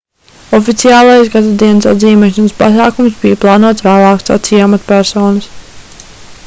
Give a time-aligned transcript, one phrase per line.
[0.57, 5.53] oficiālais gadadienas atzīmēšanas pasākums bija plānots vēlāk sacīja amatpersonas